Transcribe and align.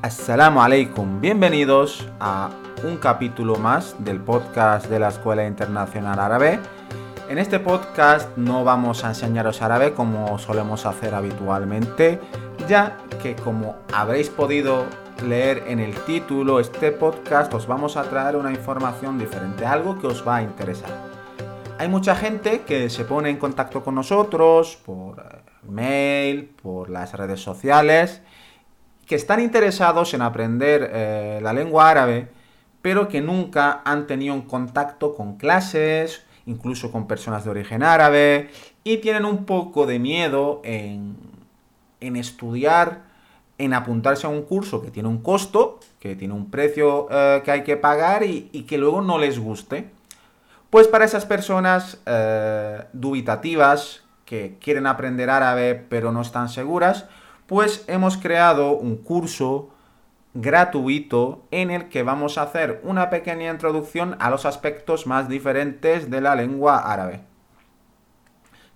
Assalamu 0.00 0.62
alaikum, 0.62 1.20
bienvenidos 1.20 2.06
a 2.20 2.50
un 2.84 2.98
capítulo 2.98 3.56
más 3.56 3.96
del 3.98 4.20
podcast 4.20 4.86
de 4.86 5.00
la 5.00 5.08
Escuela 5.08 5.44
Internacional 5.44 6.20
Árabe. 6.20 6.60
En 7.28 7.38
este 7.38 7.58
podcast 7.58 8.36
no 8.36 8.62
vamos 8.62 9.02
a 9.02 9.08
enseñaros 9.08 9.60
árabe 9.60 9.94
como 9.94 10.38
solemos 10.38 10.86
hacer 10.86 11.16
habitualmente, 11.16 12.20
ya 12.68 12.96
que 13.20 13.34
como 13.34 13.74
habréis 13.92 14.30
podido 14.30 14.86
leer 15.26 15.64
en 15.66 15.80
el 15.80 15.94
título, 16.04 16.60
este 16.60 16.92
podcast 16.92 17.52
os 17.54 17.66
vamos 17.66 17.96
a 17.96 18.04
traer 18.04 18.36
una 18.36 18.52
información 18.52 19.18
diferente, 19.18 19.66
algo 19.66 19.98
que 19.98 20.06
os 20.06 20.26
va 20.26 20.36
a 20.36 20.42
interesar. 20.42 20.90
Hay 21.76 21.88
mucha 21.88 22.14
gente 22.14 22.60
que 22.60 22.88
se 22.88 23.04
pone 23.04 23.30
en 23.30 23.36
contacto 23.36 23.82
con 23.82 23.96
nosotros 23.96 24.78
por 24.86 25.18
eh, 25.18 25.38
mail, 25.68 26.44
por 26.62 26.88
las 26.88 27.14
redes 27.14 27.40
sociales, 27.40 28.22
que 29.08 29.14
están 29.14 29.40
interesados 29.40 30.12
en 30.12 30.20
aprender 30.20 30.90
eh, 30.92 31.40
la 31.42 31.54
lengua 31.54 31.88
árabe, 31.88 32.28
pero 32.82 33.08
que 33.08 33.22
nunca 33.22 33.80
han 33.84 34.06
tenido 34.06 34.34
un 34.34 34.42
contacto 34.42 35.14
con 35.14 35.38
clases, 35.38 36.24
incluso 36.44 36.92
con 36.92 37.08
personas 37.08 37.44
de 37.44 37.50
origen 37.50 37.82
árabe, 37.82 38.50
y 38.84 38.98
tienen 38.98 39.24
un 39.24 39.46
poco 39.46 39.86
de 39.86 39.98
miedo 39.98 40.60
en, 40.62 41.16
estudiar, 42.00 43.02
en 43.56 43.72
apuntarse 43.72 44.26
a 44.26 44.30
un 44.30 44.42
curso 44.42 44.82
que 44.82 44.90
tiene 44.90 45.08
un 45.08 45.22
costo, 45.22 45.80
que 45.98 46.14
tiene 46.14 46.34
un 46.34 46.50
precio 46.50 47.08
eh, 47.10 47.40
que 47.44 47.50
hay 47.50 47.64
que 47.64 47.78
pagar 47.78 48.24
y, 48.24 48.66
que 48.68 48.76
luego 48.76 49.00
no 49.00 49.16
les 49.18 49.38
guste. 49.38 49.90
Pues 50.68 50.86
para 50.86 51.06
esas 51.06 51.24
personas 51.24 51.98
eh, 52.04 52.84
dubitativas, 52.92 54.02
que 54.26 54.58
quieren 54.60 54.86
aprender 54.86 55.30
árabe 55.30 55.74
pero 55.88 56.12
no 56.12 56.20
están 56.20 56.50
seguras, 56.50 57.06
pues 57.48 57.82
hemos 57.88 58.18
creado 58.18 58.72
un 58.72 58.98
curso 58.98 59.70
gratuito 60.34 61.46
en 61.50 61.70
el 61.70 61.88
que 61.88 62.02
vamos 62.02 62.36
a 62.36 62.42
hacer 62.42 62.80
una 62.84 63.08
pequeña 63.08 63.50
introducción 63.50 64.16
a 64.20 64.28
los 64.28 64.44
aspectos 64.44 65.06
más 65.06 65.30
diferentes 65.30 66.10
de 66.10 66.20
la 66.20 66.34
lengua 66.34 66.78
árabe. 66.92 67.22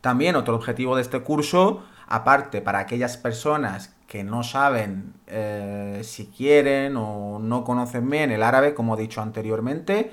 También 0.01 0.37
otro 0.37 0.57
objetivo 0.57 0.97
de 0.97 1.03
este 1.03 1.21
curso, 1.21 1.85
aparte 2.09 2.63
para 2.63 2.79
aquellas 2.79 3.19
personas 3.19 3.95
que 4.09 4.25
no 4.25 4.43
saben 4.43 5.13
eh, 5.27 6.01
si 6.03 6.27
quieren 6.27 6.97
o 6.97 7.39
no 7.39 7.65
conocen 7.65 8.09
bien 8.09 8.31
el 8.31 8.43
árabe, 8.43 8.73
como 8.73 8.97
he 8.97 9.01
dicho 9.03 9.21
anteriormente, 9.21 10.11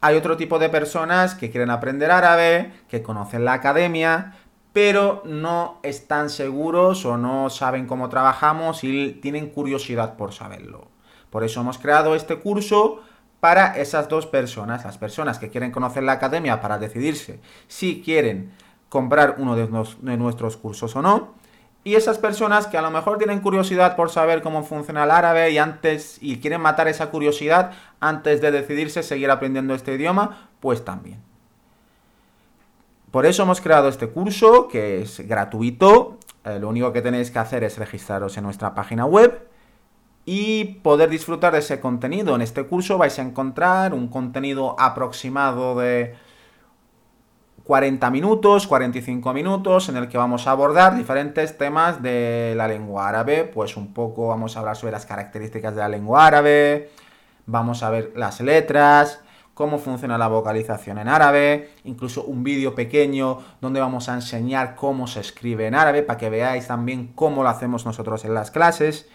hay 0.00 0.16
otro 0.16 0.38
tipo 0.38 0.58
de 0.58 0.70
personas 0.70 1.34
que 1.34 1.50
quieren 1.50 1.68
aprender 1.68 2.10
árabe, 2.10 2.72
que 2.88 3.02
conocen 3.02 3.44
la 3.44 3.52
academia, 3.52 4.36
pero 4.72 5.22
no 5.24 5.78
están 5.82 6.30
seguros 6.30 7.04
o 7.04 7.16
no 7.16 7.50
saben 7.50 7.86
cómo 7.86 8.08
trabajamos 8.08 8.84
y 8.84 9.12
tienen 9.20 9.50
curiosidad 9.50 10.16
por 10.16 10.32
saberlo. 10.32 10.88
Por 11.30 11.44
eso 11.44 11.60
hemos 11.60 11.78
creado 11.78 12.14
este 12.14 12.38
curso 12.38 13.00
para 13.40 13.76
esas 13.78 14.08
dos 14.08 14.26
personas, 14.26 14.84
las 14.84 14.98
personas 14.98 15.38
que 15.38 15.48
quieren 15.48 15.72
conocer 15.72 16.02
la 16.02 16.12
academia 16.12 16.60
para 16.60 16.78
decidirse 16.78 17.40
si 17.68 18.02
quieren 18.02 18.52
comprar 18.88 19.36
uno 19.38 19.56
de, 19.56 19.68
nuestros 20.16 20.56
cursos 20.56 20.94
o 20.96 21.02
no, 21.02 21.34
y 21.82 21.94
esas 21.94 22.18
personas 22.18 22.66
que 22.66 22.76
a 22.76 22.82
lo 22.82 22.90
mejor 22.90 23.16
tienen 23.16 23.40
curiosidad 23.40 23.96
por 23.96 24.10
saber 24.10 24.42
cómo 24.42 24.64
funciona 24.64 25.04
el 25.04 25.10
árabe 25.10 25.50
y 25.50 25.58
antes 25.58 26.18
y 26.20 26.38
quieren 26.38 26.60
matar 26.60 26.88
esa 26.88 27.10
curiosidad 27.10 27.72
antes 28.00 28.42
de 28.42 28.50
decidirse 28.50 29.02
seguir 29.02 29.30
aprendiendo 29.30 29.74
este 29.74 29.94
idioma, 29.94 30.50
pues 30.60 30.84
también. 30.84 31.29
Por 33.10 33.26
eso 33.26 33.42
hemos 33.42 33.60
creado 33.60 33.88
este 33.88 34.08
curso 34.08 34.68
que 34.68 35.02
es 35.02 35.26
gratuito. 35.26 36.18
Eh, 36.44 36.58
lo 36.60 36.68
único 36.68 36.92
que 36.92 37.02
tenéis 37.02 37.30
que 37.30 37.38
hacer 37.40 37.64
es 37.64 37.76
registraros 37.76 38.36
en 38.36 38.44
nuestra 38.44 38.74
página 38.74 39.04
web 39.04 39.48
y 40.24 40.64
poder 40.82 41.10
disfrutar 41.10 41.52
de 41.52 41.58
ese 41.58 41.80
contenido. 41.80 42.36
En 42.36 42.42
este 42.42 42.64
curso 42.66 42.98
vais 42.98 43.18
a 43.18 43.22
encontrar 43.22 43.94
un 43.94 44.08
contenido 44.08 44.76
aproximado 44.78 45.76
de 45.78 46.14
40 47.64 48.10
minutos, 48.10 48.66
45 48.66 49.32
minutos, 49.32 49.88
en 49.88 49.96
el 49.96 50.08
que 50.08 50.18
vamos 50.18 50.46
a 50.46 50.52
abordar 50.52 50.96
diferentes 50.96 51.58
temas 51.58 52.02
de 52.02 52.54
la 52.56 52.68
lengua 52.68 53.08
árabe. 53.08 53.44
Pues 53.44 53.76
un 53.76 53.92
poco 53.92 54.28
vamos 54.28 54.56
a 54.56 54.60
hablar 54.60 54.76
sobre 54.76 54.92
las 54.92 55.04
características 55.04 55.74
de 55.74 55.80
la 55.80 55.88
lengua 55.88 56.26
árabe, 56.26 56.90
vamos 57.46 57.82
a 57.82 57.90
ver 57.90 58.12
las 58.14 58.40
letras, 58.40 59.20
cómo 59.60 59.78
funciona 59.78 60.16
la 60.16 60.28
vocalización 60.28 60.96
en 60.96 61.06
árabe, 61.06 61.68
incluso 61.84 62.24
un 62.24 62.42
vídeo 62.42 62.74
pequeño 62.74 63.40
donde 63.60 63.78
vamos 63.78 64.08
a 64.08 64.14
enseñar 64.14 64.74
cómo 64.74 65.06
se 65.06 65.20
escribe 65.20 65.66
en 65.66 65.74
árabe 65.74 66.02
para 66.02 66.18
que 66.18 66.30
veáis 66.30 66.66
también 66.66 67.08
cómo 67.14 67.42
lo 67.42 67.50
hacemos 67.50 67.84
nosotros 67.84 68.24
en 68.24 68.32
las 68.32 68.50
clases. 68.50 69.06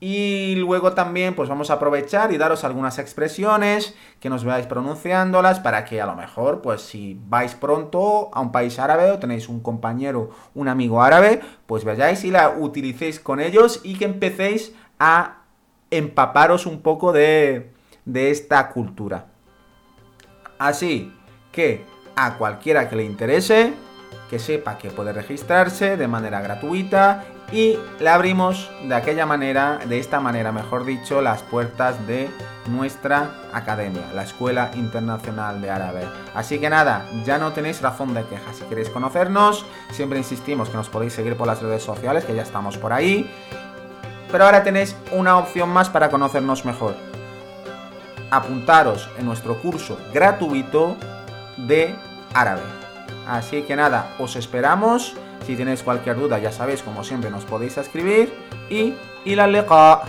Y 0.00 0.56
luego 0.56 0.94
también 0.94 1.36
pues 1.36 1.48
vamos 1.48 1.70
a 1.70 1.74
aprovechar 1.74 2.32
y 2.32 2.36
daros 2.36 2.64
algunas 2.64 2.98
expresiones 2.98 3.94
que 4.18 4.28
nos 4.28 4.42
veáis 4.42 4.66
pronunciándolas 4.66 5.60
para 5.60 5.84
que 5.84 6.00
a 6.00 6.06
lo 6.06 6.16
mejor 6.16 6.62
pues 6.62 6.82
si 6.82 7.20
vais 7.28 7.54
pronto 7.54 8.30
a 8.32 8.40
un 8.40 8.50
país 8.50 8.80
árabe 8.80 9.12
o 9.12 9.20
tenéis 9.20 9.48
un 9.48 9.60
compañero, 9.60 10.30
un 10.56 10.66
amigo 10.66 11.00
árabe, 11.00 11.42
pues 11.66 11.84
vayáis 11.84 12.24
y 12.24 12.32
la 12.32 12.50
utilicéis 12.50 13.20
con 13.20 13.38
ellos 13.38 13.82
y 13.84 13.94
que 13.94 14.06
empecéis 14.06 14.74
a 14.98 15.42
empaparos 15.92 16.66
un 16.66 16.82
poco 16.82 17.12
de, 17.12 17.70
de 18.04 18.32
esta 18.32 18.70
cultura. 18.70 19.35
Así 20.58 21.12
que 21.52 21.84
a 22.16 22.34
cualquiera 22.34 22.88
que 22.88 22.96
le 22.96 23.04
interese, 23.04 23.74
que 24.30 24.38
sepa 24.38 24.78
que 24.78 24.90
puede 24.90 25.12
registrarse 25.12 25.96
de 25.96 26.08
manera 26.08 26.40
gratuita 26.40 27.24
y 27.52 27.78
le 28.00 28.08
abrimos 28.08 28.70
de 28.82 28.94
aquella 28.94 29.24
manera, 29.24 29.78
de 29.86 30.00
esta 30.00 30.18
manera 30.18 30.50
mejor 30.50 30.84
dicho, 30.84 31.22
las 31.22 31.42
puertas 31.42 32.06
de 32.06 32.28
nuestra 32.66 33.30
academia, 33.52 34.02
la 34.14 34.24
Escuela 34.24 34.72
Internacional 34.74 35.60
de 35.60 35.70
Árabe. 35.70 36.00
Así 36.34 36.58
que 36.58 36.68
nada, 36.68 37.06
ya 37.24 37.38
no 37.38 37.52
tenéis 37.52 37.82
razón 37.82 38.14
de 38.14 38.24
queja. 38.24 38.52
Si 38.52 38.64
queréis 38.64 38.90
conocernos, 38.90 39.64
siempre 39.92 40.18
insistimos 40.18 40.70
que 40.70 40.76
nos 40.76 40.88
podéis 40.88 41.12
seguir 41.12 41.36
por 41.36 41.46
las 41.46 41.62
redes 41.62 41.84
sociales, 41.84 42.24
que 42.24 42.34
ya 42.34 42.42
estamos 42.42 42.78
por 42.78 42.92
ahí. 42.92 43.30
Pero 44.32 44.44
ahora 44.44 44.64
tenéis 44.64 44.96
una 45.12 45.38
opción 45.38 45.68
más 45.68 45.88
para 45.88 46.10
conocernos 46.10 46.64
mejor 46.64 46.96
apuntaros 48.30 49.08
en 49.18 49.26
nuestro 49.26 49.60
curso 49.60 49.98
gratuito 50.12 50.96
de 51.56 51.94
árabe. 52.34 52.62
Así 53.26 53.62
que 53.62 53.76
nada, 53.76 54.14
os 54.18 54.36
esperamos. 54.36 55.14
Si 55.46 55.56
tenéis 55.56 55.82
cualquier 55.82 56.16
duda, 56.16 56.38
ya 56.38 56.52
sabéis, 56.52 56.82
como 56.82 57.04
siempre, 57.04 57.30
nos 57.30 57.44
podéis 57.44 57.76
escribir. 57.78 58.32
Y, 58.70 58.94
y 59.24 59.34
la 59.34 59.46
leqa. 59.46 60.02